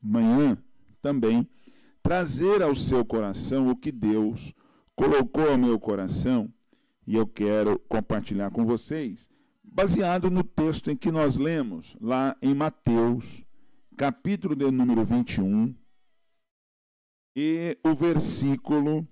[0.00, 0.58] Manhã
[1.00, 1.48] também
[2.02, 4.52] trazer ao seu coração o que Deus
[4.94, 6.52] colocou ao meu coração
[7.06, 9.28] e eu quero compartilhar com vocês,
[9.62, 13.44] baseado no texto em que nós lemos, lá em Mateus,
[13.96, 15.74] capítulo de número 21,
[17.34, 19.06] e o versículo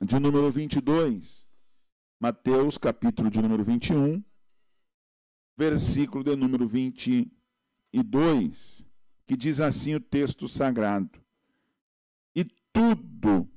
[0.00, 1.46] de número 22.
[2.18, 4.22] Mateus, capítulo de número 21,
[5.56, 8.84] versículo de número 22,
[9.26, 11.22] que diz assim o texto sagrado:
[12.34, 13.48] E tudo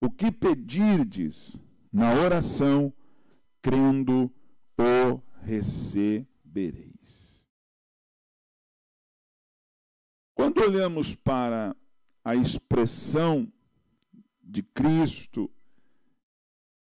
[0.00, 1.58] o que pedirdes
[1.92, 2.92] na oração,
[3.60, 4.32] crendo,
[4.78, 7.44] o recebereis.
[10.34, 11.76] Quando olhamos para
[12.24, 13.52] a expressão
[14.42, 15.50] de Cristo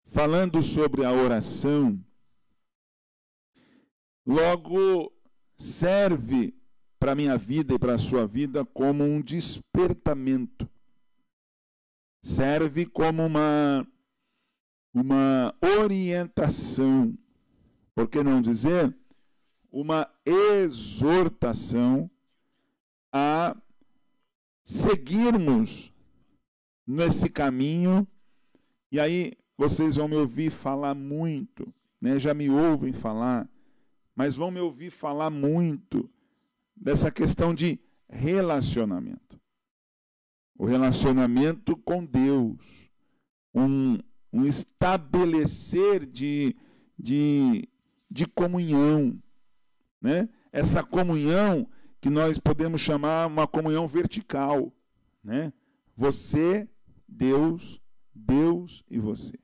[0.07, 2.03] falando sobre a oração,
[4.25, 5.11] logo
[5.57, 6.53] serve
[6.99, 10.69] para a minha vida e para a sua vida como um despertamento.
[12.23, 13.87] Serve como uma,
[14.93, 17.15] uma orientação,
[17.93, 18.95] por que não dizer,
[19.71, 22.09] uma exortação
[23.13, 23.55] a
[24.63, 25.93] seguirmos
[26.87, 28.07] nesse caminho.
[28.91, 32.17] E aí vocês vão me ouvir falar muito, né?
[32.17, 33.47] já me ouvem falar,
[34.15, 36.09] mas vão me ouvir falar muito
[36.75, 39.39] dessa questão de relacionamento.
[40.57, 42.57] O relacionamento com Deus,
[43.53, 43.97] um,
[44.31, 46.55] um estabelecer de,
[46.97, 47.67] de,
[48.09, 49.21] de comunhão.
[50.01, 50.29] Né?
[50.51, 51.67] Essa comunhão
[51.99, 54.71] que nós podemos chamar uma comunhão vertical.
[55.21, 55.51] Né?
[55.95, 56.69] Você,
[57.07, 57.81] Deus,
[58.13, 59.37] Deus e você.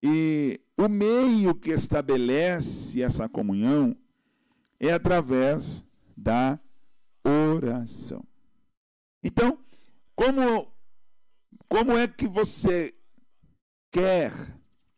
[0.00, 3.96] E o meio que estabelece essa comunhão
[4.78, 5.84] é através
[6.16, 6.60] da
[7.24, 8.22] oração.
[9.22, 9.58] Então,
[10.14, 10.70] como,
[11.68, 12.94] como é que você
[13.90, 14.32] quer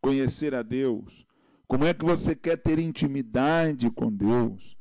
[0.01, 1.27] conhecer a Deus?
[1.67, 4.77] Como é que você quer ter intimidade com Deus?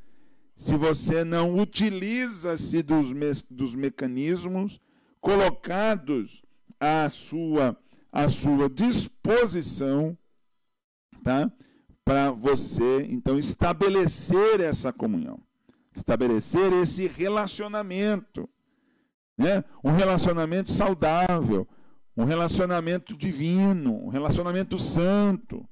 [0.56, 4.80] Se você não utiliza-se dos, me dos mecanismos
[5.20, 6.42] colocados
[6.80, 7.76] à sua
[8.10, 10.16] à sua disposição,
[11.28, 11.52] tá?
[12.06, 15.38] Para você, então, estabelecer essa comunhão,
[15.94, 18.48] estabelecer esse relacionamento,
[19.36, 19.62] né?
[19.84, 21.68] Um relacionamento saudável,
[22.16, 25.68] um relacionamento divino, um relacionamento santo,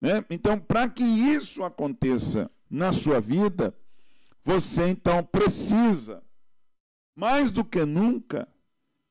[0.00, 0.24] né?
[0.30, 3.74] Então, para que isso aconteça na sua vida,
[4.44, 6.22] você então precisa,
[7.16, 8.46] mais do que nunca,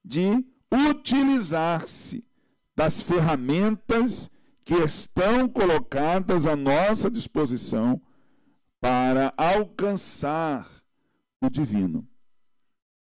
[0.01, 0.45] de
[0.89, 2.23] utilizar-se
[2.73, 4.30] das ferramentas
[4.63, 8.01] que estão colocadas à nossa disposição
[8.79, 10.69] para alcançar
[11.41, 12.07] o divino.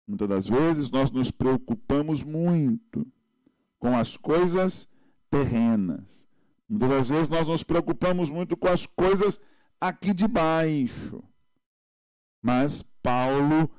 [0.07, 3.07] Muitas das vezes nós nos preocupamos muito
[3.79, 4.87] com as coisas
[5.29, 6.25] terrenas.
[6.67, 9.39] Muitas das vezes nós nos preocupamos muito com as coisas
[9.79, 11.23] aqui de baixo.
[12.41, 13.69] Mas Paulo,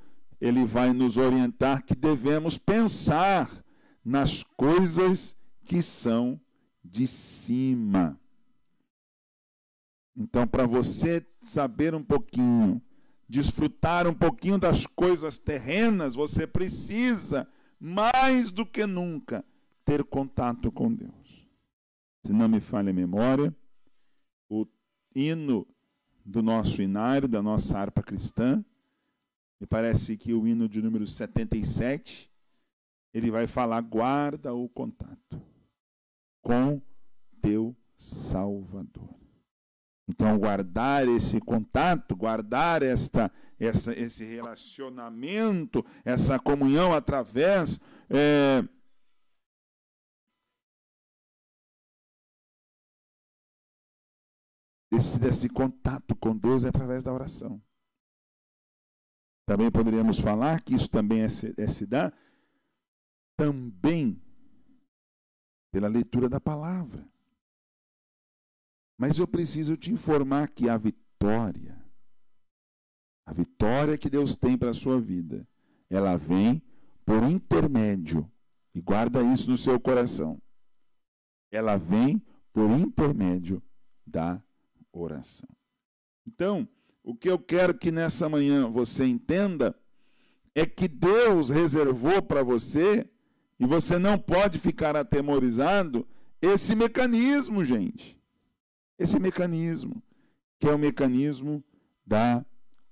[0.41, 3.51] ele vai nos orientar que devemos pensar
[4.05, 6.41] nas coisas que são
[6.85, 8.21] de cima.
[10.17, 12.81] Então, para você saber um pouquinho,
[13.29, 17.49] desfrutar um pouquinho das coisas terrenas, você precisa,
[17.81, 19.45] mais do que nunca,
[19.85, 21.49] ter contato com Deus.
[22.25, 23.55] Se não me falha a memória,
[24.49, 24.67] o
[25.15, 25.67] hino
[26.25, 28.65] do nosso inário, da nossa harpa cristã,
[29.61, 32.31] me parece que o hino de número 77,
[33.13, 35.54] ele vai falar: guarda o contato
[36.45, 36.81] com
[37.41, 39.19] teu Salvador.
[40.07, 48.63] Então, guardar esse contato, guardar esta, essa, esse relacionamento, essa comunhão através é,
[54.93, 57.61] desse, desse contato com Deus é através da oração.
[59.47, 62.13] Também poderíamos falar que isso também é é se dá
[63.37, 64.24] também
[65.75, 67.05] pela leitura da palavra.
[68.97, 71.77] Mas eu preciso te informar que a vitória,
[73.27, 75.45] a vitória que Deus tem para a sua vida,
[75.91, 76.63] ela vem
[77.05, 78.31] por intermédio,
[78.73, 80.41] e guarda isso no seu coração.
[81.51, 82.23] Ela vem
[82.53, 83.61] por intermédio
[84.07, 84.41] da
[84.93, 85.49] oração.
[86.25, 86.69] Então,
[87.03, 89.77] o que eu quero que nessa manhã você entenda
[90.55, 93.11] é que Deus reservou para você
[93.59, 96.07] e você não pode ficar atemorizado
[96.41, 98.19] esse mecanismo, gente.
[98.99, 100.03] Esse mecanismo,
[100.59, 101.65] que é o mecanismo
[102.07, 102.45] da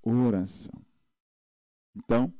[0.03, 0.75] oração.
[1.95, 2.33] Então,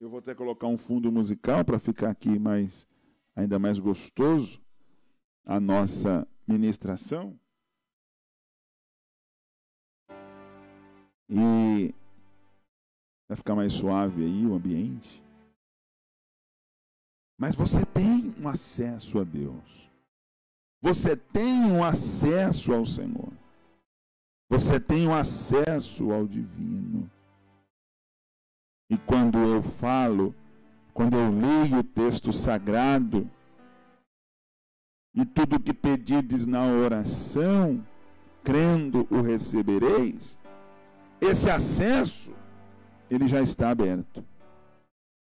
[0.00, 2.88] eu vou até colocar um fundo musical para ficar aqui mais
[3.34, 4.60] ainda mais gostoso
[5.44, 7.38] a nossa ministração.
[11.28, 11.94] E
[13.28, 15.22] vai ficar mais suave aí o ambiente.
[17.42, 19.90] Mas você tem um acesso a Deus.
[20.80, 23.32] Você tem um acesso ao Senhor.
[24.48, 27.10] Você tem um acesso ao divino.
[28.88, 30.32] E quando eu falo,
[30.94, 33.28] quando eu leio o texto sagrado,
[35.12, 37.84] e tudo que pedirdes na oração,
[38.44, 40.38] crendo o recebereis,
[41.20, 42.30] esse acesso,
[43.10, 44.24] ele já está aberto.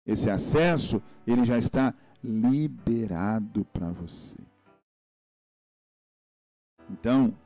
[0.06, 1.92] Esse acesso, ele já está
[2.22, 4.36] liberado para você.
[6.90, 7.36] Então,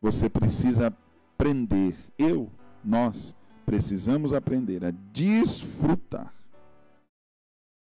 [0.00, 2.50] você precisa aprender, eu,
[2.84, 6.34] nós, precisamos aprender a desfrutar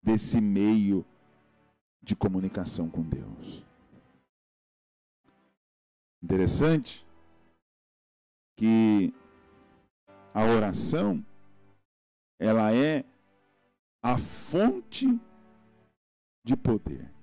[0.04, 1.06] desse meio
[2.01, 3.63] de comunicação com Deus.
[6.22, 7.06] Interessante
[8.57, 9.13] que
[10.33, 11.24] a oração
[12.38, 13.06] ela é
[14.01, 15.07] a fonte
[16.50, 17.13] de poder.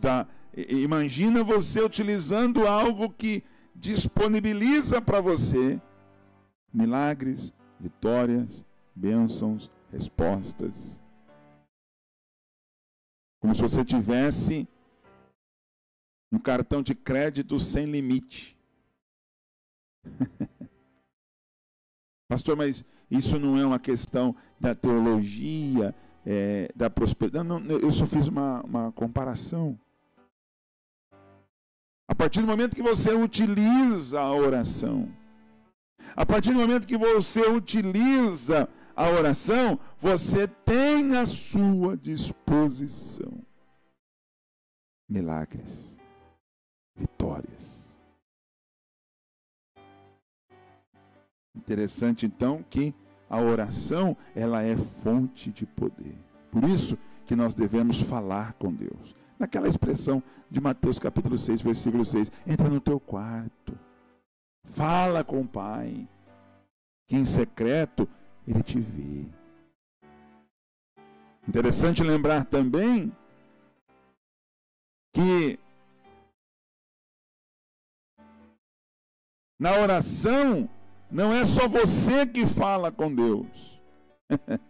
[0.00, 0.26] Da,
[0.68, 3.42] imagina você utilizando algo que
[3.74, 5.80] disponibiliza para você
[6.72, 8.64] milagres, vitórias,
[8.94, 11.00] bênçãos, respostas.
[13.40, 14.68] Como se você tivesse
[16.30, 18.56] um cartão de crédito sem limite.
[22.28, 25.94] Pastor, mas isso não é uma questão da teologia,
[26.26, 27.46] é, da prosperidade.
[27.46, 29.78] Não, não, eu só fiz uma, uma comparação.
[32.08, 35.08] A partir do momento que você utiliza a oração,
[36.16, 43.44] a partir do momento que você utiliza a oração, você tem à sua disposição
[45.08, 45.96] milagres,
[46.94, 47.80] vitórias.
[51.54, 52.94] Interessante então que
[53.30, 56.18] a oração, ela é fonte de poder.
[56.50, 62.04] Por isso que nós devemos falar com Deus naquela expressão de Mateus capítulo 6, versículo
[62.04, 62.30] 6.
[62.44, 63.78] Entra no teu quarto,
[64.64, 66.08] fala com o Pai,
[67.06, 68.08] que em secreto
[68.46, 69.24] ele te vê.
[71.48, 73.16] Interessante lembrar também
[75.14, 75.58] que
[79.58, 80.68] na oração
[81.10, 83.80] não é só você que fala com Deus,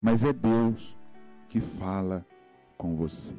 [0.00, 0.96] mas é Deus
[1.48, 2.26] que fala
[2.76, 3.34] com você.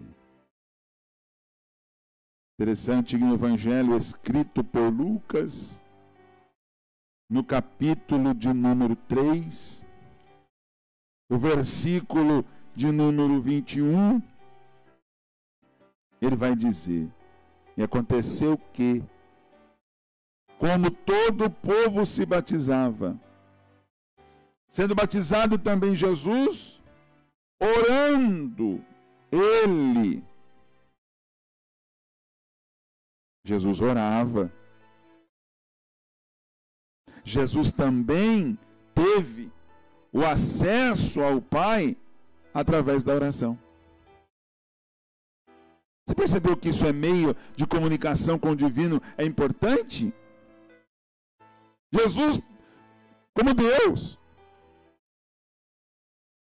[2.59, 5.81] Interessante que no Evangelho escrito por Lucas,
[7.29, 9.83] no capítulo de número 3,
[11.29, 14.21] o versículo de número 21,
[16.21, 17.09] ele vai dizer:
[17.75, 19.03] E aconteceu que,
[20.63, 23.19] como todo o povo se batizava,
[24.69, 26.81] sendo batizado também Jesus,
[27.61, 28.81] orando,
[29.29, 30.23] ele
[33.45, 34.49] Jesus orava.
[37.25, 38.57] Jesus também
[38.95, 39.51] teve
[40.13, 41.97] o acesso ao Pai
[42.53, 43.59] através da oração.
[46.07, 50.13] Você percebeu que isso é meio de comunicação com o divino é importante?
[51.93, 52.41] Jesus
[53.33, 54.17] como Deus.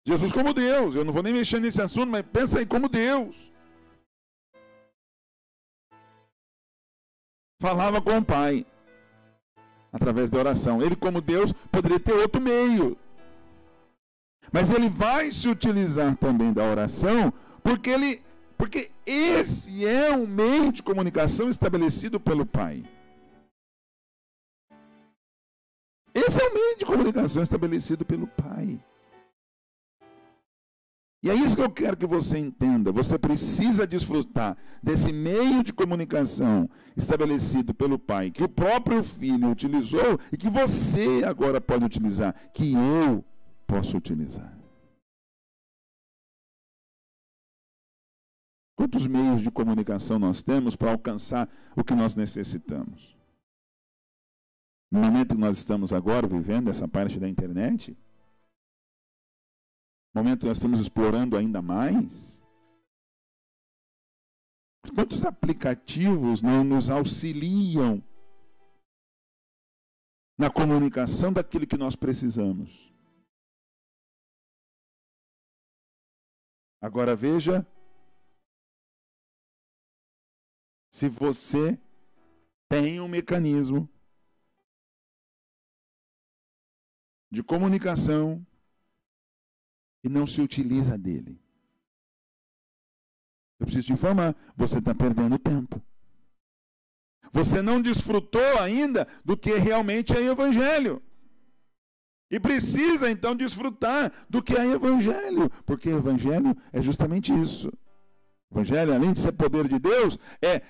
[0.06, 0.94] Jesus como Deus.
[0.94, 3.46] Eu não vou nem mexer nesse assunto, mas pensa aí como Deus.
[7.60, 8.64] falava com o Pai
[9.92, 10.82] através da oração.
[10.82, 12.96] Ele, como Deus, poderia ter outro meio.
[14.52, 18.22] Mas ele vai se utilizar também da oração, porque ele
[18.56, 22.84] porque esse é um meio de comunicação estabelecido pelo Pai.
[26.16, 28.82] Esse é o meio de comunicação estabelecido pelo Pai.
[31.22, 32.90] E é isso que eu quero que você entenda.
[32.90, 40.18] Você precisa desfrutar desse meio de comunicação estabelecido pelo Pai, que o próprio Filho utilizou
[40.32, 43.22] e que você agora pode utilizar, que eu
[43.66, 44.56] posso utilizar.
[48.74, 51.46] Quantos meios de comunicação nós temos para alcançar
[51.76, 53.16] o que nós necessitamos?
[54.90, 57.96] No momento que nós estamos agora vivendo essa parte da internet,
[60.16, 62.42] momento que nós estamos explorando ainda mais.
[64.94, 68.02] Quantos aplicativos não nos auxiliam
[70.38, 72.86] na comunicação daquilo que nós precisamos.
[76.80, 77.66] Agora veja
[80.92, 81.78] se você
[82.68, 83.88] tem um mecanismo
[87.30, 88.44] de comunicação
[90.02, 91.40] e não se utiliza dele.
[93.58, 95.82] Eu preciso te informar, você está perdendo tempo.
[97.32, 101.02] Você não desfrutou ainda do que realmente é evangelho.
[102.30, 107.72] E precisa então desfrutar do que é evangelho, porque evangelho é justamente isso.
[108.50, 110.62] Evangelho, além de ser poder de Deus, é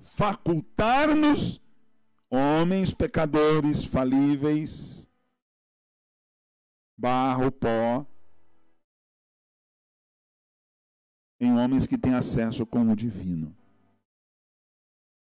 [0.00, 1.60] facultar-nos,
[2.28, 4.99] homens pecadores, falíveis,
[7.00, 8.06] barro, pó,
[11.40, 13.56] em homens que têm acesso com o divino,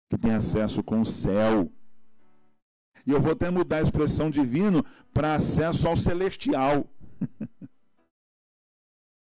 [0.10, 1.72] que têm acesso com o céu.
[3.08, 6.86] E eu vou até mudar a expressão divino para acesso ao celestial.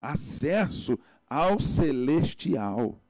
[0.03, 0.99] acesso
[1.29, 3.00] ao celestial.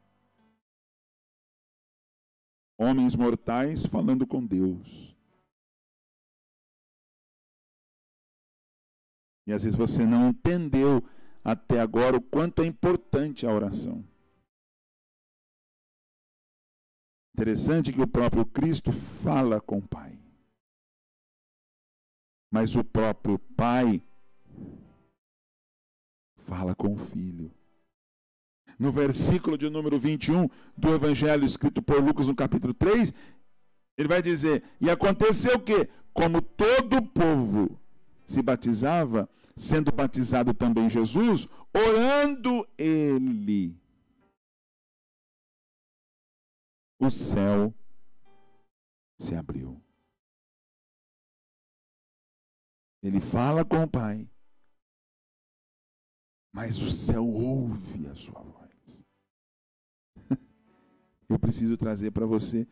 [2.76, 5.13] Homens mortais falando com Deus.
[9.47, 11.03] E às vezes você não entendeu
[11.43, 14.05] até agora o quanto é importante a oração.
[17.35, 20.19] Interessante que o próprio Cristo fala com o Pai.
[22.51, 24.01] Mas o próprio Pai
[26.47, 27.51] fala com o Filho.
[28.79, 33.13] No versículo de número 21 do Evangelho escrito por Lucas no capítulo 3,
[33.97, 37.79] ele vai dizer: E aconteceu que, como todo o povo
[38.26, 43.76] se batizava, sendo batizado também Jesus, orando ele,
[46.99, 47.73] o céu
[49.19, 49.81] se abriu.
[53.02, 54.28] Ele fala com o Pai,
[56.52, 59.04] mas o céu ouve a sua voz.
[61.28, 62.66] Eu preciso trazer para você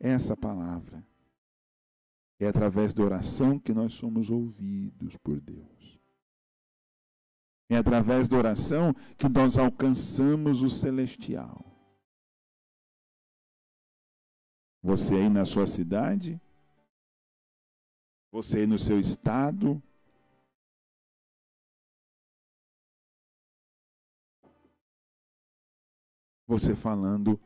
[0.00, 1.06] essa palavra.
[2.38, 5.98] É através da oração que nós somos ouvidos por Deus.
[7.68, 11.64] É através da oração que nós alcançamos o celestial.
[14.82, 16.40] Você aí na sua cidade,
[18.30, 19.82] você aí no seu estado,
[26.46, 27.40] você falando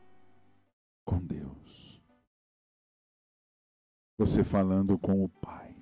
[1.02, 1.60] com Deus,
[4.21, 5.75] você falando com o Pai.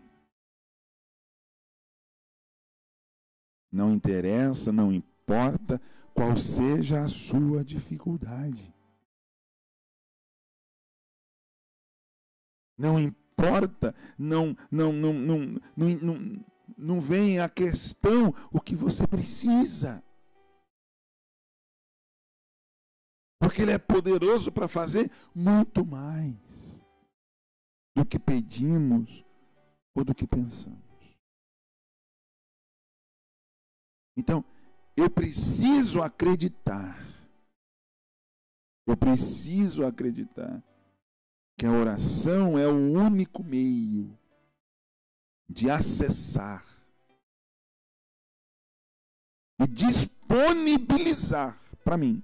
[3.70, 5.82] Não interessa, não importa
[6.14, 8.72] qual seja a sua dificuldade.
[12.78, 15.38] Não importa, não, não, não, não,
[15.76, 16.46] não, não,
[16.78, 20.00] não vem a questão o que você precisa.
[23.40, 26.47] Porque Ele é poderoso para fazer muito mais
[27.98, 29.24] do que pedimos
[29.92, 30.78] ou do que pensamos.
[34.16, 34.44] Então,
[34.96, 36.96] eu preciso acreditar.
[38.86, 40.62] Eu preciso acreditar
[41.58, 44.16] que a oração é o único meio
[45.48, 46.64] de acessar
[49.60, 52.22] e disponibilizar para mim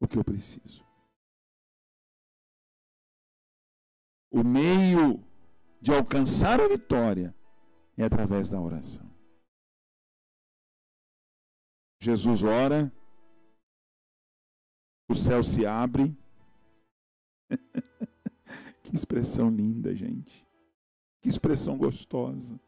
[0.00, 0.81] o que eu preciso.
[4.32, 5.22] O meio
[5.78, 7.34] de alcançar a vitória
[7.98, 9.12] é através da oração.
[12.00, 12.90] Jesus ora,
[15.06, 16.16] o céu se abre.
[18.82, 20.48] que expressão linda, gente.
[21.20, 22.58] Que expressão gostosa.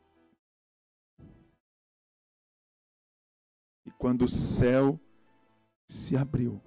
[3.87, 5.01] E quando o céu
[5.89, 6.61] se abriu,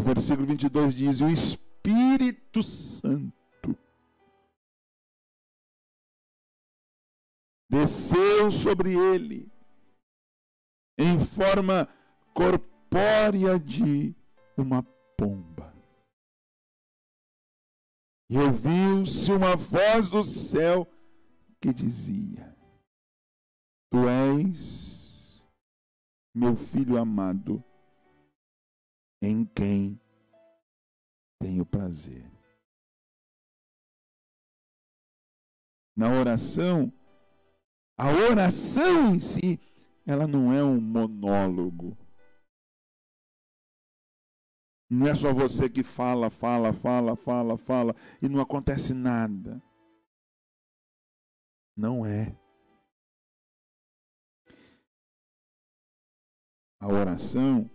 [0.00, 3.76] o versículo 22 diz: O Espírito Santo
[7.68, 9.52] desceu sobre ele
[10.98, 11.86] em forma
[12.34, 14.14] corpórea de
[14.56, 14.82] uma
[15.16, 15.72] pomba.
[18.30, 20.90] E ouviu-se uma voz do céu
[21.60, 22.56] que dizia:
[23.90, 25.44] Tu és
[26.34, 27.62] meu filho amado,
[29.22, 30.00] em quem
[31.38, 32.30] tenho prazer.
[35.96, 36.92] Na oração,
[37.96, 39.60] a oração em si,
[40.06, 41.96] ela não é um monólogo.
[44.88, 49.62] Não é só você que fala, fala, fala, fala, fala e não acontece nada.
[51.76, 52.36] Não é.
[56.80, 57.70] A oração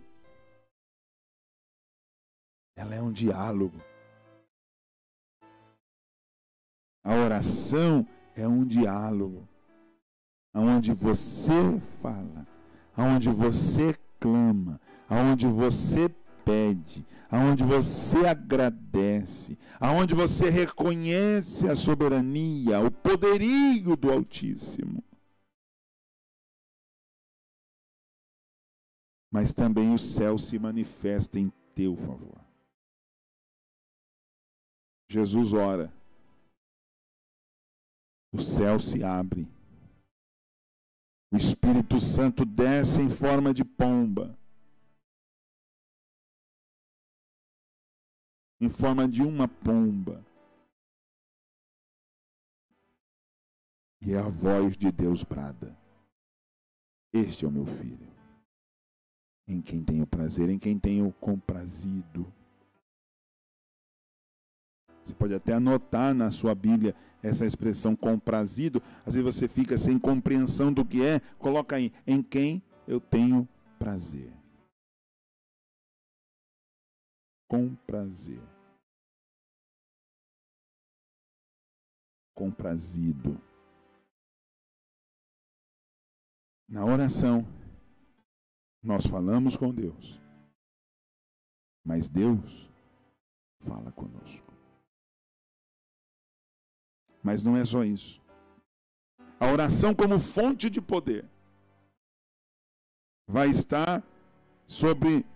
[2.76, 3.80] ela é um diálogo.
[7.02, 9.48] A oração é um diálogo
[10.52, 12.46] aonde você fala,
[12.94, 16.08] aonde você clama, aonde você
[16.44, 25.02] pede, aonde você agradece, aonde você reconhece a soberania, o poderio do Altíssimo.
[29.30, 32.45] Mas também o céu se manifesta em teu favor.
[35.08, 35.92] Jesus ora,
[38.32, 39.46] o céu se abre,
[41.32, 44.36] o Espírito Santo desce em forma de pomba
[48.60, 50.24] em forma de uma pomba.
[54.00, 55.76] E é a voz de Deus brada:
[57.12, 58.08] Este é o meu filho,
[59.46, 62.32] em quem tenho prazer, em quem tenho comprazido.
[65.06, 68.82] Você pode até anotar na sua Bíblia essa expressão comprazido.
[69.06, 71.20] Às vezes você fica sem compreensão do que é.
[71.38, 73.48] Coloca aí, em quem eu tenho
[73.78, 74.36] prazer.
[77.48, 78.42] com prazer.
[82.34, 83.40] Comprazido.
[86.68, 87.46] Na oração,
[88.82, 90.20] nós falamos com Deus,
[91.84, 92.68] mas Deus
[93.60, 94.45] fala conosco.
[97.26, 98.22] Mas não é só isso.
[99.40, 101.28] A oração, como fonte de poder,
[103.26, 104.00] vai estar
[104.64, 105.26] sobre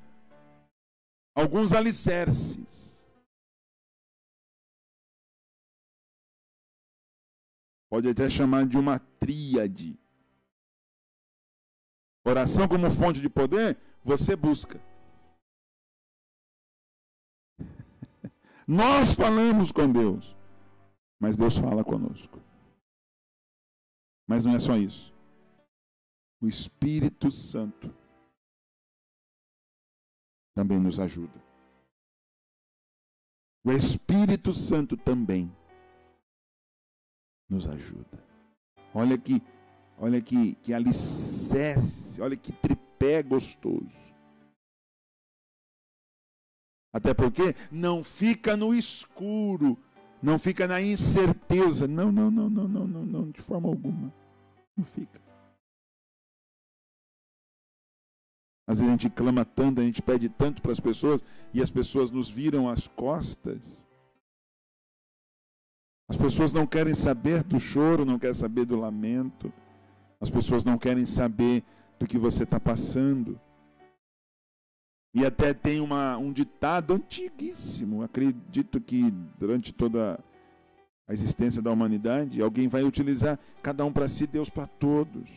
[1.35, 2.97] alguns alicerces.
[7.89, 9.99] Pode até chamar de uma tríade.
[12.25, 14.81] Oração como fonte de poder, você busca.
[18.65, 20.37] Nós falamos com Deus,
[21.21, 22.41] mas Deus fala conosco.
[24.27, 25.13] Mas não é só isso.
[26.41, 27.95] O Espírito Santo
[30.55, 31.39] também nos ajuda.
[33.63, 35.55] O Espírito Santo também
[37.49, 38.25] nos ajuda.
[38.95, 39.43] Olha que,
[39.99, 44.01] olha que, que alicerce, olha que tripé gostoso.
[46.93, 49.77] Até porque não fica no escuro,
[50.23, 51.89] não fica na incerteza.
[51.89, 54.13] Não, não, não, não, não, não, não, de forma alguma.
[54.77, 55.21] Não fica.
[58.67, 61.71] Às vezes a gente clama tanto, a gente pede tanto para as pessoas e as
[61.71, 63.85] pessoas nos viram as costas.
[66.09, 69.53] As pessoas não querem saber do choro, não querem saber do lamento.
[70.21, 71.65] As pessoas não querem saber
[71.99, 73.41] do que você está passando.
[75.13, 80.19] E até tem uma, um ditado antiguíssimo, acredito que durante toda
[81.09, 85.29] a existência da humanidade, alguém vai utilizar cada um para si, Deus para todos.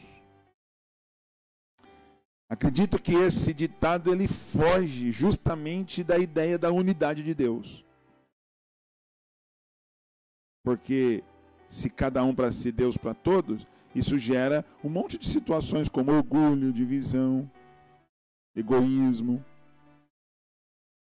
[2.48, 7.84] Acredito que esse ditado ele foge justamente da ideia da unidade de Deus.
[10.64, 11.24] Porque
[11.68, 16.12] se cada um para si, Deus para todos, isso gera um monte de situações como
[16.12, 17.50] orgulho, divisão,
[18.56, 19.44] egoísmo.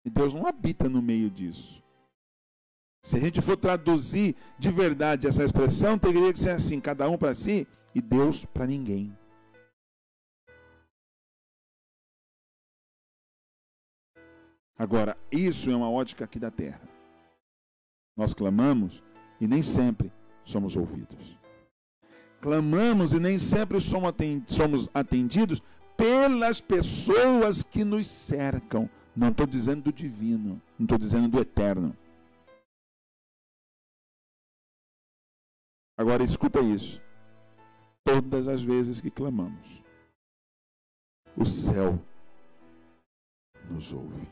[0.05, 1.83] E Deus não habita no meio disso.
[3.03, 7.17] Se a gente for traduzir de verdade essa expressão, teria que ser assim: cada um
[7.17, 9.17] para si e Deus para ninguém.
[14.79, 16.81] Agora, isso é uma ótica aqui da terra.
[18.17, 19.03] Nós clamamos
[19.41, 20.13] e nem sempre
[20.45, 21.37] somos ouvidos.
[22.41, 25.61] Clamamos e nem sempre somos atendidos
[25.97, 28.89] pelas pessoas que nos cercam.
[29.19, 31.93] Não estou dizendo do divino, não estou dizendo do eterno.
[35.97, 37.03] Agora escuta isso.
[38.05, 39.83] Todas as vezes que clamamos,
[41.37, 41.99] o céu
[43.69, 44.29] nos ouve.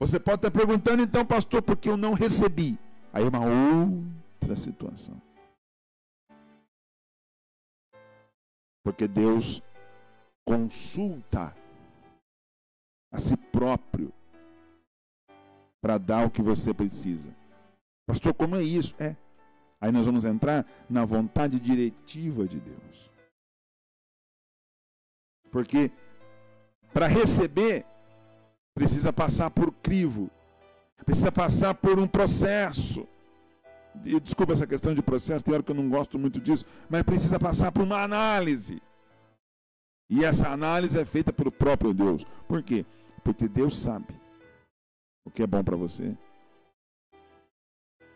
[0.00, 2.76] Você pode estar perguntando, então, pastor, por que eu não recebi?
[3.12, 5.22] Aí é uma outra situação.
[8.82, 9.62] Porque Deus
[10.44, 11.56] consulta
[13.14, 14.12] a si próprio
[15.80, 17.30] para dar o que você precisa.
[18.06, 18.94] Pastor, como é isso?
[18.98, 19.14] É.
[19.80, 23.10] Aí nós vamos entrar na vontade diretiva de Deus.
[25.50, 25.92] Porque
[26.92, 27.86] para receber
[28.74, 30.28] precisa passar por crivo,
[31.06, 33.06] precisa passar por um processo.
[34.04, 37.04] E, desculpa essa questão de processo, tem hora que eu não gosto muito disso, mas
[37.04, 38.82] precisa passar por uma análise.
[40.10, 42.26] E essa análise é feita pelo próprio Deus.
[42.48, 42.84] Por quê?
[43.24, 44.14] Porque Deus sabe
[45.24, 46.14] o que é bom para você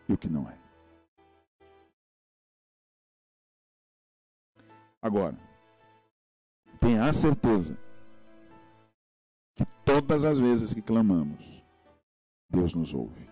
[0.07, 0.57] e o que não é.
[5.01, 5.37] Agora,
[6.79, 7.79] tenha a certeza
[9.57, 11.63] que todas as vezes que clamamos,
[12.51, 13.29] Deus nos ouve.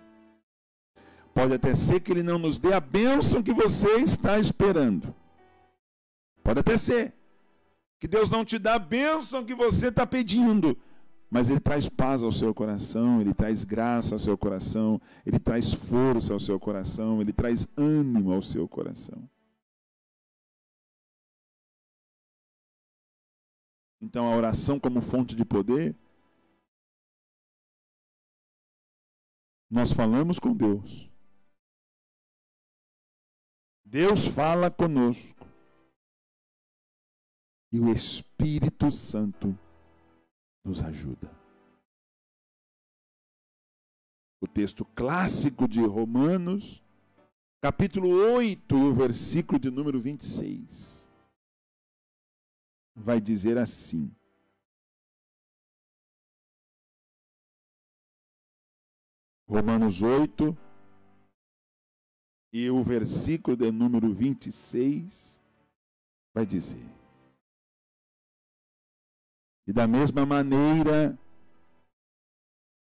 [1.34, 5.14] Pode até ser que Ele não nos dê a bênção que você está esperando.
[6.42, 7.12] Pode até ser
[7.98, 10.78] que Deus não te dá a bênção que você está pedindo.
[11.30, 15.72] Mas Ele traz paz ao seu coração, Ele traz graça ao seu coração, Ele traz
[15.72, 19.28] força ao seu coração, Ele traz ânimo ao seu coração.
[24.00, 25.96] Então a oração como fonte de poder,
[29.68, 31.10] nós falamos com Deus.
[33.84, 35.46] Deus fala conosco.
[37.72, 39.58] E o Espírito Santo
[40.66, 41.30] nos ajuda.
[44.40, 46.82] O texto clássico de Romanos,
[47.62, 51.06] capítulo 8, o versículo de número 26,
[52.94, 54.10] vai dizer assim:
[59.48, 60.56] Romanos 8,
[62.52, 65.40] e o versículo de número 26
[66.34, 66.95] vai dizer:
[69.66, 71.18] e da mesma maneira,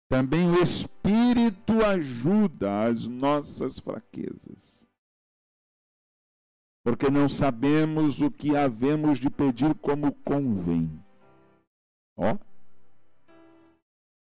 [0.07, 4.77] também o Espírito ajuda as nossas fraquezas.
[6.83, 11.03] Porque não sabemos o que havemos de pedir como convém.
[12.15, 12.37] Ó.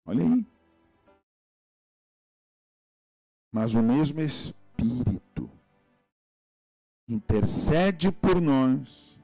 [0.04, 0.46] Olha aí.
[3.50, 5.50] Mas o mesmo Espírito
[7.08, 9.18] intercede por nós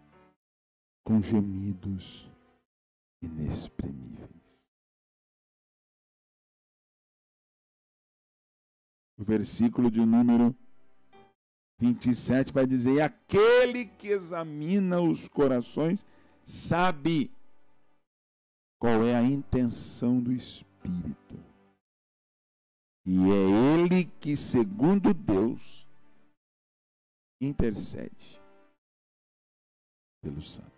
[1.05, 2.28] com gemidos
[3.23, 4.29] inexprimíveis.
[9.19, 10.55] O versículo de número
[11.79, 16.05] 27 vai dizer: Aquele que examina os corações
[16.45, 17.31] sabe
[18.79, 21.35] qual é a intenção do Espírito.
[23.05, 25.87] E é Ele que, segundo Deus,
[27.41, 28.41] intercede
[30.21, 30.78] pelos santos.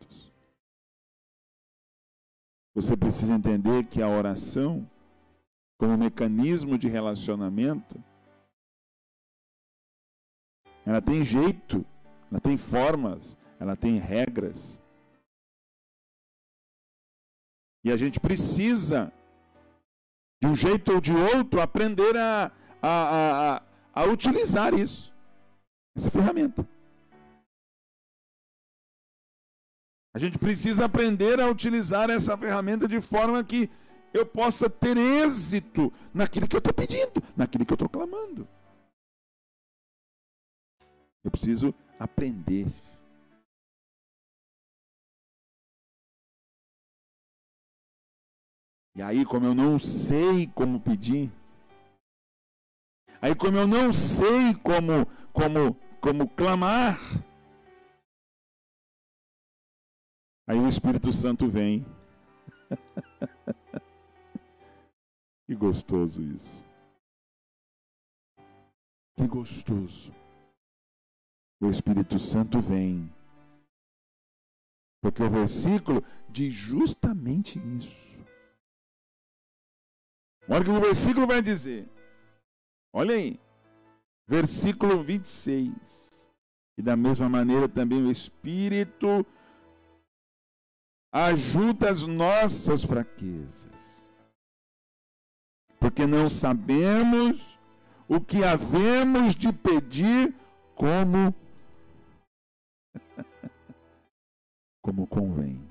[2.75, 4.89] Você precisa entender que a oração,
[5.79, 8.03] como mecanismo de relacionamento,
[10.87, 11.85] ela tem jeito,
[12.31, 14.81] ela tem formas, ela tem regras.
[17.83, 19.13] E a gente precisa,
[20.41, 25.13] de um jeito ou de outro, aprender a, a, a, a utilizar isso,
[25.97, 26.67] essa ferramenta.
[30.13, 33.71] A gente precisa aprender a utilizar essa ferramenta de forma que
[34.13, 38.47] eu possa ter êxito naquilo que eu estou pedindo, naquilo que eu estou clamando.
[41.23, 42.67] Eu preciso aprender.
[48.97, 51.31] E aí, como eu não sei como pedir,
[53.23, 56.99] aí como eu não sei como como como clamar,
[60.51, 61.87] Aí o Espírito Santo vem.
[65.47, 66.65] que gostoso isso.
[69.17, 70.13] Que gostoso.
[71.63, 73.15] O Espírito Santo vem.
[75.01, 78.19] Porque o versículo diz justamente isso.
[80.49, 81.89] Olha o que o versículo vai dizer.
[82.93, 83.39] Olha aí.
[84.27, 85.73] Versículo 26.
[86.77, 89.25] E da mesma maneira também o Espírito
[91.13, 93.71] ajuda as nossas fraquezas.
[95.79, 97.59] Porque não sabemos
[98.09, 100.35] o que havemos de pedir
[100.75, 101.35] como
[104.83, 105.71] como convém.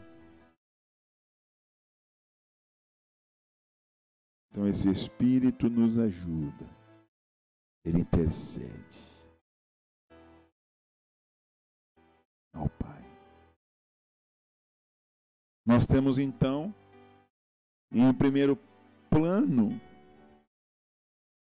[4.51, 6.67] Então esse espírito nos ajuda.
[7.85, 8.99] Ele intercede
[12.53, 12.98] ao Pai.
[15.69, 16.73] Nós temos então,
[17.91, 18.57] em primeiro
[19.07, 19.79] plano,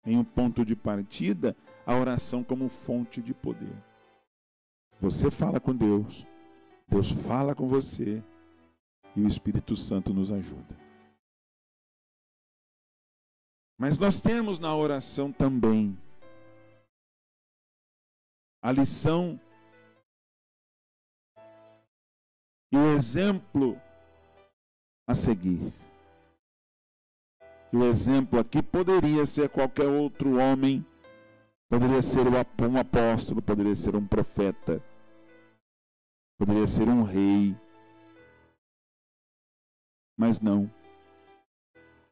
[0.06, 3.76] em um ponto de partida, a oração como fonte de poder.
[5.02, 6.26] Você fala com Deus,
[6.88, 8.24] Deus fala com você
[9.14, 10.74] e o Espírito Santo nos ajuda.
[13.76, 15.94] Mas nós temos na oração também
[18.62, 19.38] a lição
[22.72, 23.78] e o exemplo
[25.06, 25.72] a seguir.
[27.72, 30.84] E o exemplo aqui poderia ser qualquer outro homem,
[31.68, 34.82] poderia ser um apóstolo, poderia ser um profeta,
[36.38, 37.56] poderia ser um rei,
[40.16, 40.70] mas não.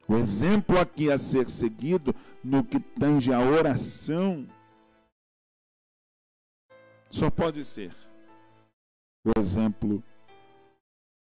[0.07, 4.47] O exemplo aqui a ser seguido no que tange a oração
[7.09, 7.95] só pode ser
[9.25, 10.03] o exemplo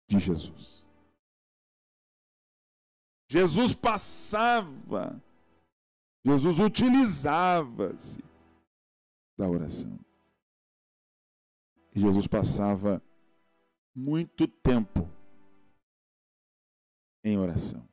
[0.07, 0.80] de Jesus.
[3.31, 5.23] Jesus passava,
[6.21, 8.21] Jesus utilizava-se
[9.37, 9.97] da oração.
[11.95, 13.01] E Jesus passava
[13.95, 15.09] muito tempo
[17.23, 17.87] em oração.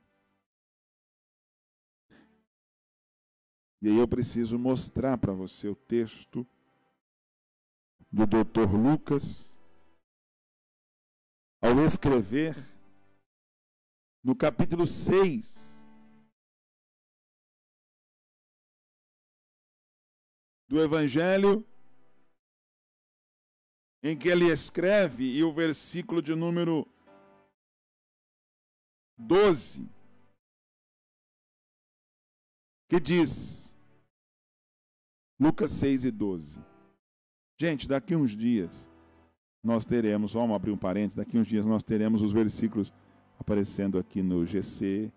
[3.80, 6.44] E aí eu preciso mostrar para você o texto
[8.10, 8.74] do Dr.
[8.74, 9.54] Lucas
[11.62, 12.56] ao escrever
[14.28, 15.56] no capítulo 6
[20.68, 21.66] do Evangelho,
[24.02, 26.86] em que ele escreve, e o versículo de número
[29.16, 29.88] 12,
[32.86, 33.74] que diz:
[35.40, 36.62] Lucas 6 e 12.
[37.58, 38.86] Gente, daqui uns dias
[39.64, 42.92] nós teremos, vamos abrir um parênteses, daqui uns dias nós teremos os versículos
[43.38, 45.12] aparecendo aqui no GC,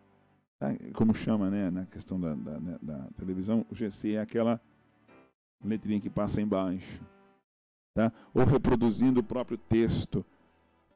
[0.60, 0.70] tá?
[0.94, 4.60] como chama, né, na questão da, da, né, da, televisão, o GC é aquela
[5.64, 7.02] letrinha que passa embaixo,
[7.94, 8.12] tá?
[8.34, 10.26] ou reproduzindo o próprio texto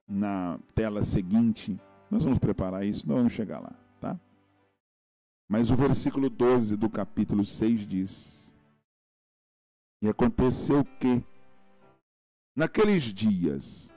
[0.07, 1.79] na tela seguinte.
[2.09, 4.19] Nós vamos preparar isso, nós vamos chegar lá, tá?
[5.47, 8.35] Mas o versículo 12 do capítulo 6 diz:
[10.05, 11.23] e aconteceu que,
[12.55, 13.91] naqueles dias,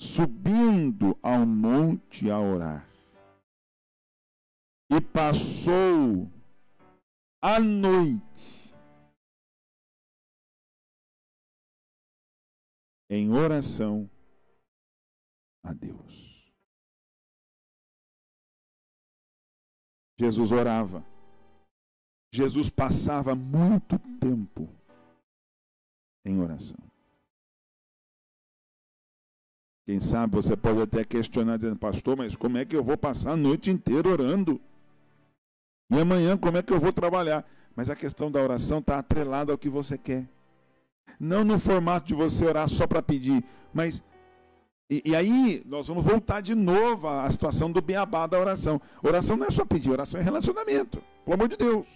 [0.00, 2.88] subindo ao monte a orar,
[4.90, 6.30] e passou
[7.42, 8.22] a noite
[13.10, 14.08] em oração
[15.62, 16.28] a Deus.
[20.18, 21.04] Jesus orava.
[22.32, 24.68] Jesus passava muito tempo
[26.24, 26.87] em oração.
[29.88, 33.32] Quem sabe você pode até questionar, dizendo, pastor, mas como é que eu vou passar
[33.32, 34.60] a noite inteira orando?
[35.90, 37.42] E amanhã como é que eu vou trabalhar?
[37.74, 40.28] Mas a questão da oração está atrelada ao que você quer.
[41.18, 44.04] Não no formato de você orar só para pedir, mas.
[44.90, 48.78] E, e, aí, nós vamos voltar de novo à situação do beabá da oração.
[49.02, 51.02] Oração não é só pedir, oração é relacionamento.
[51.24, 51.86] Pelo amor de Deus.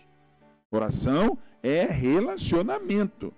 [0.70, 3.34] Oração é relacionamento.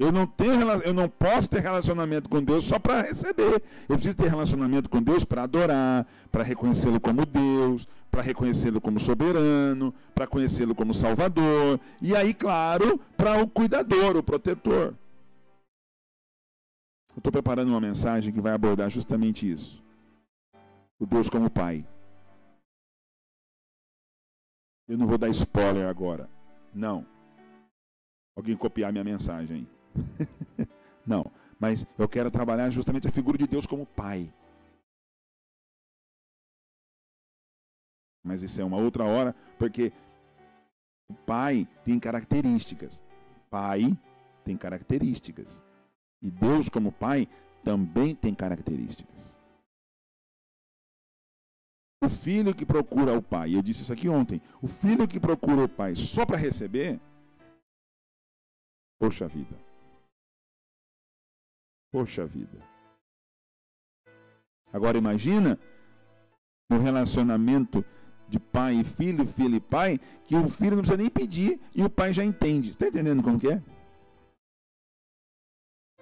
[0.00, 3.62] Eu não, tenho, eu não posso ter relacionamento com Deus só para receber.
[3.86, 8.98] Eu preciso ter relacionamento com Deus para adorar, para reconhecê-lo como Deus, para reconhecê-lo como
[8.98, 11.78] soberano, para conhecê-lo como Salvador.
[12.00, 14.94] E aí, claro, para o cuidador, o protetor.
[17.10, 19.84] Eu estou preparando uma mensagem que vai abordar justamente isso.
[20.98, 21.84] O Deus como Pai.
[24.88, 26.26] Eu não vou dar spoiler agora.
[26.72, 27.04] Não.
[28.34, 29.68] Alguém copiar minha mensagem.
[31.06, 34.32] Não, mas eu quero trabalhar justamente a figura de Deus como Pai.
[38.22, 39.92] Mas isso é uma outra hora, porque
[41.08, 43.00] o Pai tem características.
[43.50, 43.96] Pai
[44.44, 45.60] tem características.
[46.22, 47.26] E Deus, como Pai,
[47.64, 49.30] também tem características.
[52.02, 55.64] O filho que procura o pai, eu disse isso aqui ontem, o filho que procura
[55.64, 56.98] o pai só para receber,
[58.98, 59.69] poxa vida.
[61.90, 62.58] Poxa vida.
[64.72, 65.58] Agora imagina
[66.68, 67.84] no relacionamento
[68.28, 71.82] de pai e filho, filho e pai, que o filho não precisa nem pedir e
[71.82, 72.70] o pai já entende.
[72.70, 73.60] Está entendendo como que é?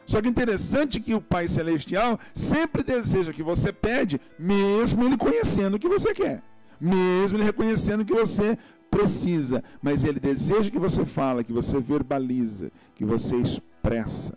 [0.04, 5.74] Só que interessante que o Pai Celestial sempre deseja que você pede, mesmo ele conhecendo
[5.74, 6.42] o que você quer.
[6.80, 8.56] Mesmo ele reconhecendo que você
[8.90, 9.62] precisa.
[9.82, 14.34] Mas ele deseja que você fala, que você verbaliza, que você expressa.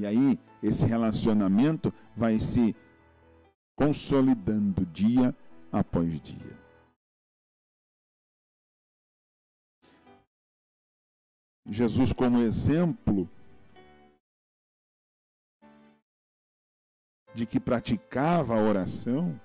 [0.00, 2.74] E aí, esse relacionamento vai se
[3.76, 5.36] consolidando dia
[5.70, 6.58] após dia.
[11.66, 13.28] Jesus, como exemplo
[17.34, 19.38] de que praticava a oração,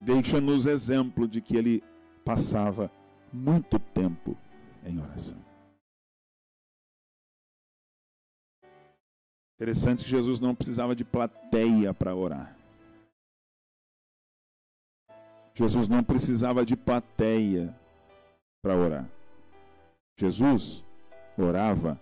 [0.00, 1.82] deixa-nos exemplo de que ele
[2.24, 2.92] passava
[3.32, 4.36] muito tempo
[4.84, 5.53] em oração.
[9.64, 12.54] Interessante que Jesus não precisava de plateia para orar.
[15.54, 17.74] Jesus não precisava de plateia
[18.62, 19.08] para orar.
[20.18, 20.84] Jesus
[21.38, 21.98] orava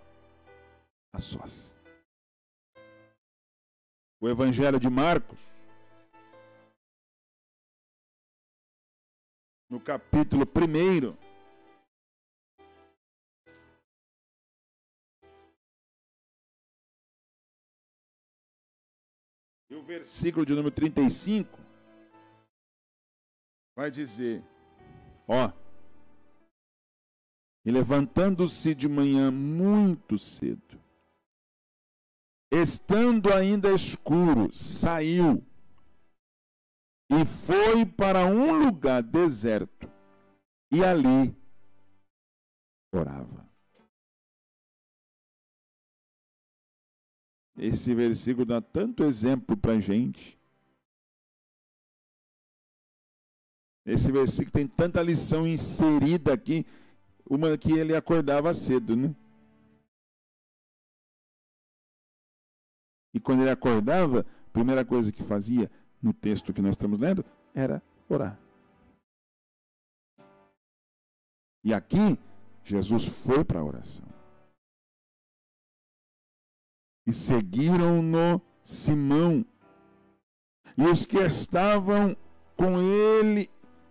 [1.15, 1.73] a sós.
[4.21, 5.39] O Evangelho de Marcos,
[9.71, 11.32] no capítulo 1,
[19.83, 21.59] versículo de número 35
[23.77, 24.43] vai dizer:
[25.27, 25.51] Ó,
[27.65, 30.81] e levantando-se de manhã muito cedo,
[32.51, 35.45] estando ainda escuro, saiu
[37.11, 39.91] e foi para um lugar deserto
[40.71, 41.37] e ali
[42.95, 43.52] orava.
[47.65, 50.37] Esse versículo dá tanto exemplo para a gente.
[53.87, 56.67] Esse versículo tem tanta lição inserida aqui.
[57.25, 59.15] Uma que ele acordava cedo, né?
[63.15, 65.71] E quando ele acordava, a primeira coisa que fazia,
[66.03, 68.37] no texto que nós estamos lendo, era orar.
[71.63, 72.19] E aqui,
[72.65, 74.12] Jesus foi para a oração.
[77.07, 79.45] E seguiram-no Simão
[80.77, 82.17] e os que estavam
[82.57, 83.51] com ele,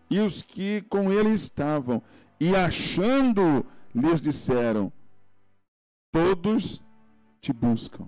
[0.09, 2.01] e os que com ele estavam,
[2.39, 4.91] e achando, lhes disseram:
[6.11, 6.81] Todos
[7.39, 8.07] te buscam.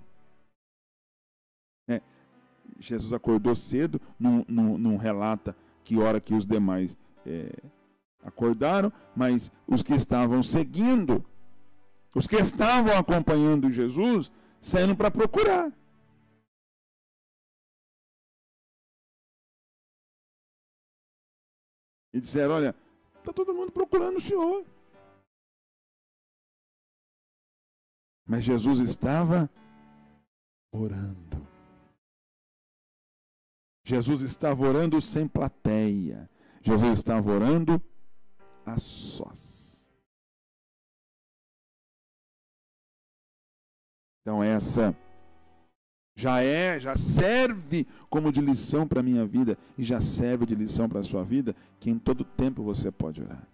[1.88, 2.00] É,
[2.78, 7.52] Jesus acordou cedo, não, não, relata que hora que os demais é,
[8.24, 11.24] acordaram, mas os que estavam seguindo,
[12.14, 14.32] os que estavam acompanhando Jesus,
[14.64, 15.70] saindo para procurar.
[22.12, 22.74] E disseram: Olha,
[23.18, 24.64] está todo mundo procurando o Senhor.
[28.26, 29.50] Mas Jesus estava
[30.72, 31.46] orando.
[33.84, 36.30] Jesus estava orando sem plateia.
[36.62, 37.82] Jesus estava orando
[38.64, 39.43] a sós.
[44.24, 44.96] Então essa
[46.16, 50.54] já é, já serve como de lição para a minha vida e já serve de
[50.54, 53.46] lição para a sua vida, que em todo tempo você pode orar.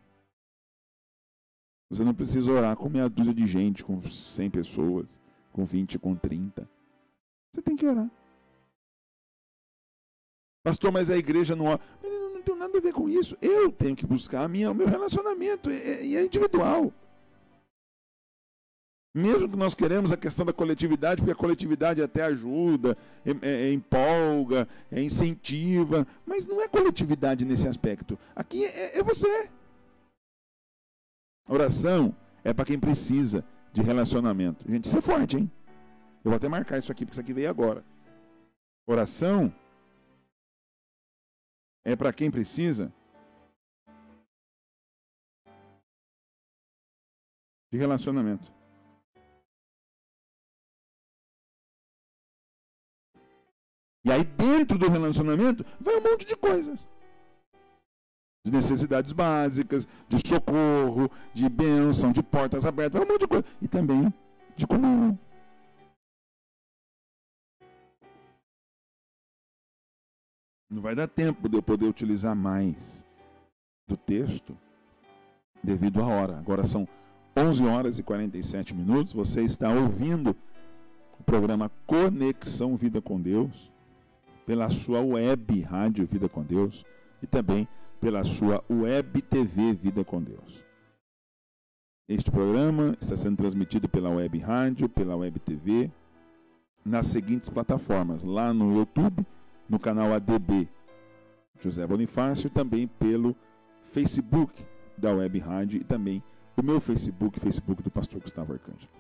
[1.91, 5.07] Você não precisa orar com meia dúzia de gente, com 100 pessoas,
[5.53, 6.71] com 20, com 30.
[7.53, 8.09] Você tem que orar.
[10.63, 11.81] Pastor, mas a igreja não ora.
[12.01, 13.37] Não, não tem nada a ver com isso.
[13.43, 16.93] Eu tenho que buscar a minha, o meu relacionamento, e é, é individual.
[19.13, 22.97] Mesmo que nós queremos a questão da coletividade, porque a coletividade até ajuda,
[23.27, 28.17] é, é, é empolga, é incentiva, mas não é coletividade nesse aspecto.
[28.37, 29.51] Aqui é, é você.
[31.49, 34.65] Oração é para quem precisa de relacionamento.
[34.71, 35.51] Gente, isso é forte, hein?
[36.25, 37.85] Eu vou até marcar isso aqui, porque isso aqui veio agora.
[38.87, 39.53] Oração
[41.85, 42.93] é para quem precisa
[47.73, 48.60] de relacionamento.
[54.05, 56.89] E aí, dentro do relacionamento, vai um monte de coisas.
[58.45, 63.45] De necessidades básicas, de socorro, de bênção, de portas abertas, vai um monte de coisa.
[63.61, 64.13] E também
[64.57, 65.19] de comunhão.
[70.71, 73.05] Não vai dar tempo de eu poder utilizar mais
[73.87, 74.57] do texto
[75.63, 76.39] devido à hora.
[76.39, 76.89] Agora são
[77.37, 79.13] 11 horas e 47 minutos.
[79.13, 80.35] Você está ouvindo
[81.19, 83.70] o programa Conexão Vida com Deus
[84.51, 86.85] pela sua web Rádio Vida com Deus
[87.23, 87.69] e também
[88.01, 90.65] pela sua web TV Vida com Deus.
[92.09, 95.89] Este programa está sendo transmitido pela web rádio, pela web TV,
[96.85, 99.25] nas seguintes plataformas: lá no YouTube,
[99.69, 100.69] no canal ADB
[101.61, 103.37] José Bonifácio, também pelo
[103.93, 104.67] Facebook
[104.99, 106.21] da web rádio e também
[106.57, 108.91] o meu Facebook, Facebook do pastor Gustavo Arcângelo.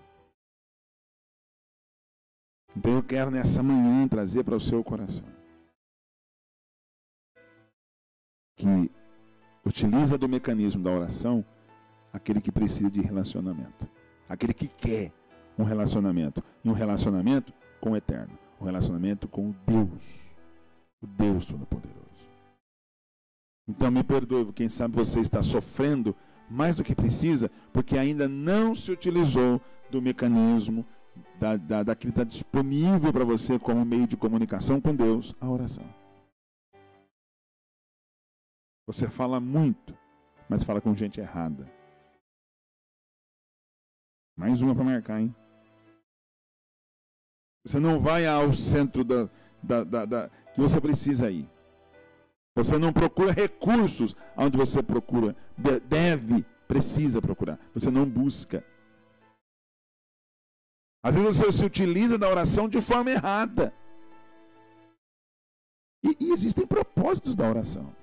[2.76, 5.39] Então eu quero nessa manhã trazer para o seu coração
[8.60, 8.90] que
[9.64, 11.44] utiliza do mecanismo da oração
[12.12, 13.88] aquele que precisa de relacionamento,
[14.28, 15.12] aquele que quer
[15.58, 20.02] um relacionamento e um relacionamento com o eterno, um relacionamento com o Deus,
[21.00, 22.00] o Deus Todo-Poderoso.
[23.66, 26.14] Então me perdoe, quem sabe você está sofrendo
[26.50, 30.84] mais do que precisa, porque ainda não se utilizou do mecanismo
[31.38, 35.48] da, da, daquilo que está disponível para você como meio de comunicação com Deus, a
[35.48, 35.99] oração.
[38.90, 39.96] Você fala muito,
[40.48, 41.64] mas fala com gente errada.
[44.36, 45.32] Mais uma para marcar, hein?
[47.64, 49.30] Você não vai ao centro da,
[49.62, 51.48] da, da, da, que você precisa ir.
[52.56, 55.36] Você não procura recursos onde você procura,
[55.86, 57.60] deve, precisa procurar.
[57.72, 58.66] Você não busca.
[61.00, 63.72] Às vezes você se utiliza da oração de forma errada.
[66.02, 68.00] E, e existem propósitos da oração.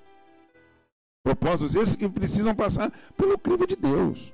[1.28, 4.32] Propósitos esses que precisam passar pelo crivo de Deus.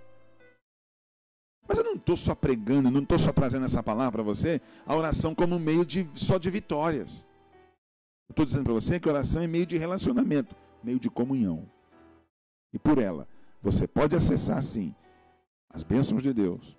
[1.68, 4.96] Mas eu não estou só pregando, não estou só trazendo essa palavra para você, a
[4.96, 7.26] oração como meio de, só de vitórias.
[8.30, 11.68] Estou dizendo para você que a oração é meio de relacionamento, meio de comunhão.
[12.72, 13.28] E por ela,
[13.60, 14.94] você pode acessar sim
[15.72, 16.78] as bênçãos de Deus,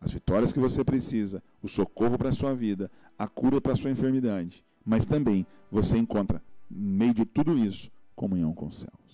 [0.00, 2.88] as vitórias que você precisa, o socorro para a sua vida,
[3.18, 4.64] a cura para a sua enfermidade.
[4.84, 6.40] Mas também você encontra,
[6.70, 9.05] no meio de tudo isso, comunhão com os céus.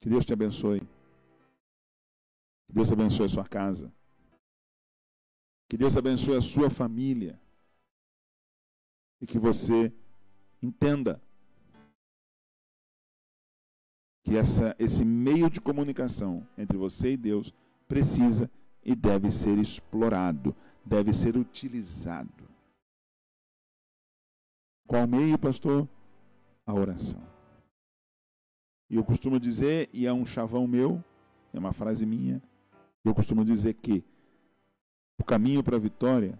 [0.00, 0.80] Que Deus te abençoe.
[2.66, 3.92] Que Deus abençoe a sua casa.
[5.68, 7.40] Que Deus abençoe a sua família.
[9.20, 9.92] E que você
[10.62, 11.20] entenda
[14.24, 17.54] que essa, esse meio de comunicação entre você e Deus
[17.86, 18.50] precisa
[18.82, 22.48] e deve ser explorado, deve ser utilizado.
[24.86, 25.88] Qual meio, pastor?
[26.66, 27.29] A oração.
[28.90, 31.02] E eu costumo dizer, e é um chavão meu,
[31.54, 32.42] é uma frase minha,
[33.04, 34.04] eu costumo dizer que
[35.18, 36.36] o caminho para a vitória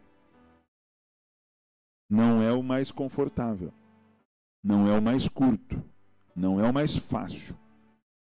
[2.10, 3.72] não é o mais confortável,
[4.64, 5.80] não é o mais curto,
[6.34, 7.56] não é o mais fácil.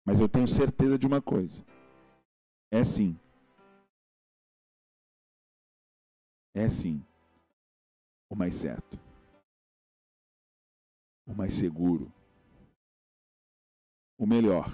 [0.05, 1.65] Mas eu tenho certeza de uma coisa:
[2.71, 3.19] é sim.
[6.55, 7.05] É sim
[8.31, 8.97] o mais certo,
[11.27, 12.12] o mais seguro,
[14.25, 14.72] o melhor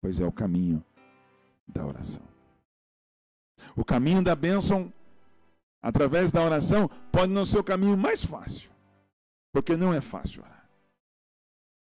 [0.00, 0.82] pois é o caminho
[1.68, 2.22] da oração.
[3.76, 4.90] O caminho da bênção,
[5.82, 8.70] através da oração, pode não ser o caminho mais fácil,
[9.52, 10.66] porque não é fácil orar.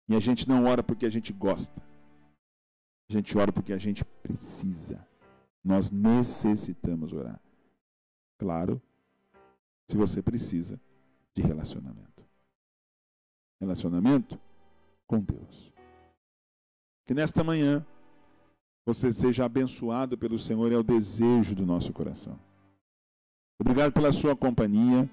[0.07, 1.81] E a gente não ora porque a gente gosta,
[3.09, 5.03] a gente ora porque a gente precisa.
[5.63, 7.41] Nós necessitamos orar.
[8.37, 8.79] Claro,
[9.89, 10.79] se você precisa
[11.33, 12.23] de relacionamento.
[13.59, 14.39] Relacionamento
[15.07, 15.71] com Deus.
[17.05, 17.85] Que nesta manhã
[18.85, 22.39] você seja abençoado pelo Senhor, é o desejo do nosso coração.
[23.59, 25.09] Obrigado pela sua companhia,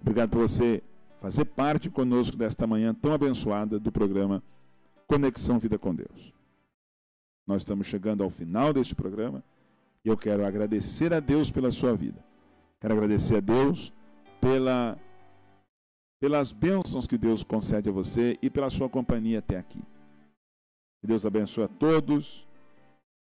[0.00, 0.82] obrigado por você
[1.20, 4.42] fazer parte conosco desta manhã tão abençoada do programa
[5.06, 6.32] Conexão Vida com Deus.
[7.46, 9.44] Nós estamos chegando ao final deste programa
[10.04, 12.24] e eu quero agradecer a Deus pela sua vida.
[12.80, 13.92] Quero agradecer a Deus
[14.40, 14.98] pela,
[16.22, 19.82] pelas bênçãos que Deus concede a você e pela sua companhia até aqui.
[21.00, 22.46] Que Deus abençoe a todos.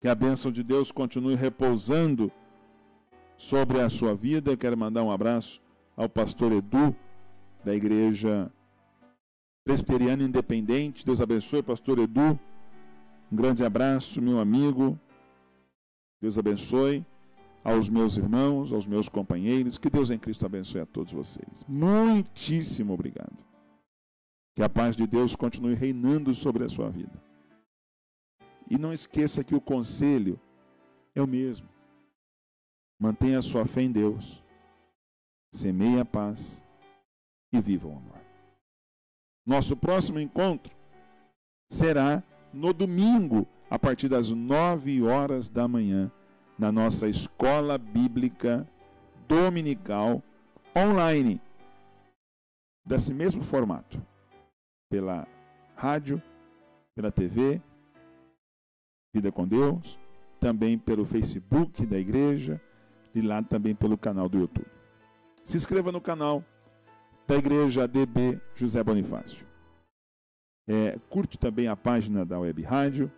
[0.03, 2.31] Que a bênção de Deus continue repousando
[3.39, 4.55] sobre a sua vida.
[4.55, 5.63] Quero mandar um abraço
[5.97, 6.95] ao pastor Edu,
[7.65, 8.53] da Igreja
[9.65, 11.03] Presbiteriana Independente.
[11.03, 12.39] Deus abençoe, pastor Edu.
[13.33, 15.01] Um grande abraço, meu amigo.
[16.21, 17.03] Deus abençoe
[17.63, 19.79] aos meus irmãos, aos meus companheiros.
[19.79, 21.65] Que Deus em Cristo abençoe a todos vocês.
[21.69, 23.37] Muitíssimo obrigado.
[24.55, 27.23] Que a paz de Deus continue reinando sobre a sua vida.
[28.69, 30.39] E não esqueça que o conselho
[31.15, 31.69] é o mesmo.
[32.99, 34.45] Mantenha a sua fé em Deus,
[35.53, 36.63] semeie a paz
[37.53, 38.21] e viva o amor.
[39.47, 40.77] Nosso próximo encontro
[41.71, 46.13] será no domingo, a partir das nove horas da manhã,
[46.61, 48.69] na nossa escola bíblica
[49.27, 50.23] dominical
[50.77, 51.41] online,
[52.85, 53.99] desse mesmo formato,
[54.91, 55.27] pela
[55.75, 56.23] rádio,
[56.95, 57.63] pela TV
[59.13, 59.99] Vida com Deus,
[60.39, 62.61] também pelo Facebook da igreja
[63.15, 64.67] e lá também pelo canal do YouTube.
[65.47, 66.45] Se inscreva no canal
[67.27, 69.47] da igreja ADB José Bonifácio.
[70.69, 73.11] É, curte também a página da Web Rádio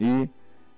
[0.00, 0.28] e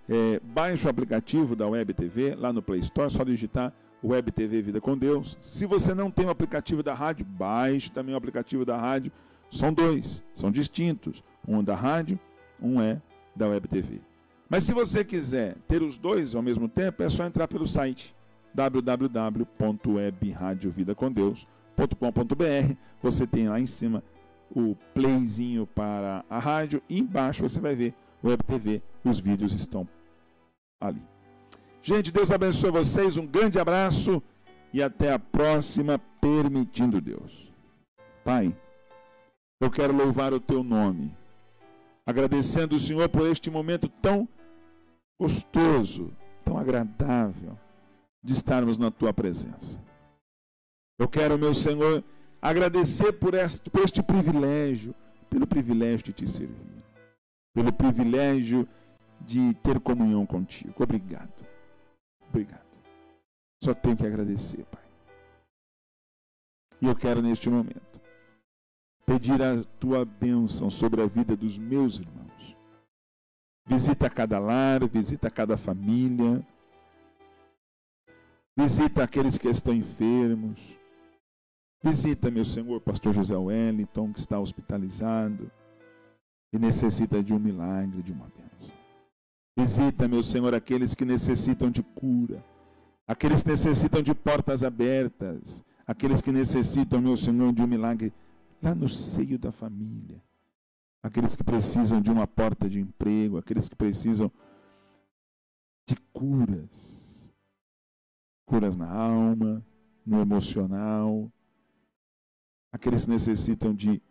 [0.09, 4.63] é, baixe o aplicativo da Web TV lá no Play Store, só digitar Web TV
[4.63, 5.37] Vida com Deus.
[5.41, 9.13] Se você não tem o aplicativo da rádio, baixe também o aplicativo da rádio.
[9.51, 11.23] São dois, são distintos.
[11.47, 12.19] Um da rádio,
[12.61, 13.01] um é
[13.35, 14.01] da Web TV.
[14.49, 18.15] Mas se você quiser ter os dois ao mesmo tempo, é só entrar pelo site
[18.55, 21.47] www.webradiovidacomdeus.com
[23.03, 24.03] Você tem lá em cima
[24.55, 27.93] o playzinho para a rádio e embaixo você vai ver
[28.23, 28.81] Web TV.
[29.05, 29.89] Os vídeos estão
[30.81, 31.03] ali.
[31.83, 33.17] Gente, Deus abençoe vocês.
[33.17, 34.23] Um grande abraço
[34.73, 37.53] e até a próxima, permitindo Deus.
[38.25, 38.55] Pai,
[39.61, 41.17] eu quero louvar o teu nome,
[42.05, 44.29] agradecendo o Senhor por este momento tão
[45.19, 46.13] gostoso,
[46.45, 47.59] tão agradável
[48.23, 49.81] de estarmos na tua presença.
[50.99, 52.03] Eu quero, meu Senhor,
[52.43, 54.95] agradecer por este, por este privilégio,
[55.31, 56.83] pelo privilégio de te servir,
[57.55, 58.86] pelo privilégio de
[59.63, 60.83] ter comunhão contigo.
[60.83, 61.47] Obrigado.
[62.29, 62.67] Obrigado.
[63.63, 64.83] Só tenho que agradecer, Pai.
[66.81, 68.01] E eu quero neste momento
[69.07, 72.57] pedir a tua bênção sobre a vida dos meus irmãos.
[73.65, 76.45] Visita cada lar, visita cada família.
[78.57, 80.61] Visita aqueles que estão enfermos.
[81.83, 85.51] Visita, meu Senhor, pastor José Wellington, que está hospitalizado
[86.53, 88.46] e necessita de um milagre, de uma bênção.
[89.57, 92.45] Visita, meu Senhor, aqueles que necessitam de cura,
[93.09, 98.13] aqueles que necessitam de portas abertas, aqueles que necessitam, meu Senhor, de um milagre
[98.63, 100.23] lá no seio da família,
[101.03, 104.31] aqueles que precisam de uma porta de emprego, aqueles que precisam
[105.87, 107.33] de curas,
[108.45, 109.65] curas na alma,
[110.05, 111.33] no emocional,
[112.71, 114.03] aqueles que necessitam de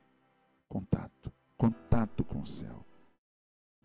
[0.67, 2.83] contato, contato com o céu.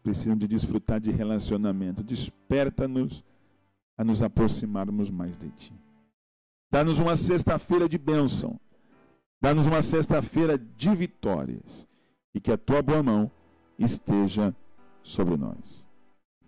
[0.03, 2.03] Precisam de desfrutar de relacionamento.
[2.03, 3.25] Desperta-nos
[3.97, 5.75] a nos aproximarmos mais de Ti.
[6.71, 8.59] Dá-nos uma sexta-feira de bênção.
[9.41, 11.87] Dá-nos uma sexta-feira de vitórias.
[12.35, 13.31] E que a Tua boa mão
[13.79, 14.55] esteja
[15.03, 15.87] sobre nós.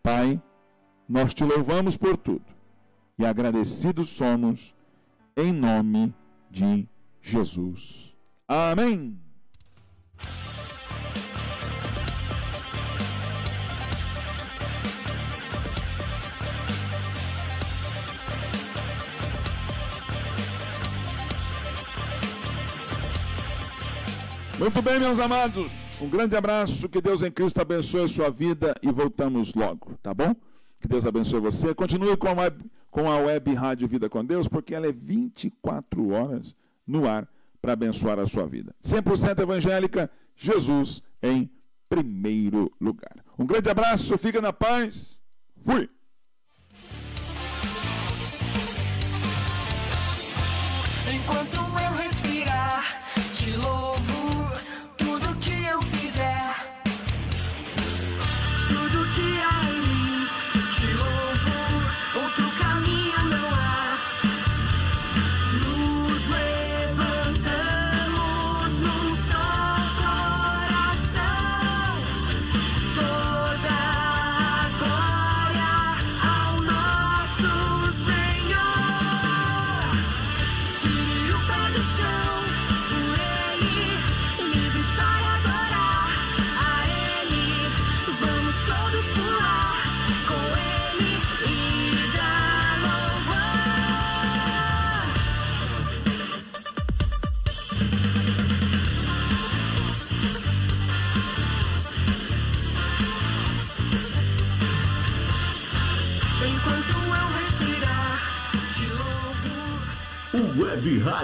[0.03, 0.41] Pai,
[1.09, 2.45] nós te louvamos por tudo.
[3.19, 4.75] E agradecidos somos
[5.37, 6.15] em nome
[6.51, 6.89] de
[7.21, 8.15] Jesus.
[8.49, 9.19] Amém.
[24.63, 25.73] Muito bem, meus amados.
[26.01, 26.89] Um grande abraço.
[26.89, 30.37] Que Deus em Cristo abençoe a sua vida e voltamos logo, tá bom?
[30.81, 31.75] Que Deus abençoe você.
[31.75, 36.11] Continue com a web, com a web Rádio Vida com Deus, porque ela é 24
[36.11, 36.55] horas
[36.87, 37.29] no ar
[37.61, 38.73] para abençoar a sua vida.
[38.85, 41.51] 100% evangélica, Jesus em
[41.89, 43.17] primeiro lugar.
[43.37, 45.21] Um grande abraço, fica na paz.
[45.61, 45.91] Fui.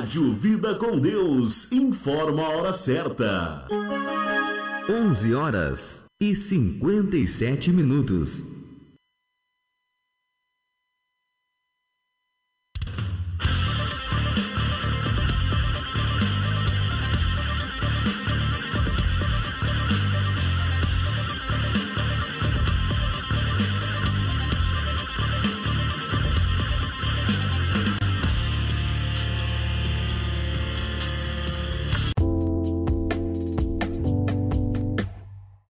[0.08, 3.66] Rádio Vida com Deus informa a hora certa.
[4.88, 8.47] 11 horas e 57 minutos.